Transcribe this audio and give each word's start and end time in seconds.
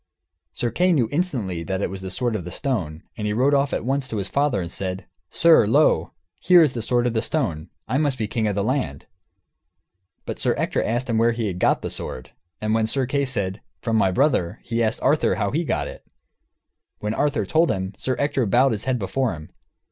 Sir 0.55 0.71
Kay 0.71 0.93
knew 0.93 1.07
instantly 1.11 1.61
that 1.61 1.79
it 1.83 1.91
was 1.91 2.01
the 2.01 2.09
sword 2.09 2.35
of 2.35 2.43
the 2.43 2.49
stone, 2.49 3.03
and 3.15 3.27
he 3.27 3.33
rode 3.33 3.53
off 3.53 3.71
at 3.71 3.85
once 3.85 4.07
to 4.07 4.17
his 4.17 4.27
father 4.29 4.59
and 4.59 4.71
said, 4.71 5.05
"Sir, 5.29 5.67
lo, 5.67 6.11
here 6.39 6.63
is 6.63 6.73
the 6.73 6.81
sword 6.81 7.05
of 7.05 7.13
the 7.13 7.21
stone; 7.21 7.69
I 7.87 7.99
must 7.99 8.17
be 8.17 8.25
king 8.27 8.47
of 8.47 8.55
the 8.55 8.63
land." 8.63 9.05
But 10.25 10.39
Sir 10.39 10.55
Ector 10.57 10.83
asked 10.83 11.07
him 11.07 11.19
where 11.19 11.33
he 11.33 11.53
got 11.53 11.83
the 11.83 11.91
sword. 11.91 12.31
And 12.59 12.73
when 12.73 12.87
Sir 12.87 13.05
Kay 13.05 13.25
said, 13.25 13.61
"From 13.83 13.95
my 13.95 14.09
brother," 14.11 14.57
he 14.63 14.81
asked 14.81 15.03
Arthur 15.03 15.35
how 15.35 15.51
he 15.51 15.63
got 15.63 15.87
it. 15.87 16.03
When 16.97 17.13
Arthur 17.13 17.45
told 17.45 17.69
him, 17.69 17.93
Sir 17.95 18.15
Ector 18.17 18.47
bowed 18.47 18.71
his 18.71 18.85
head 18.85 18.97
before 18.97 19.35
him. 19.35 19.51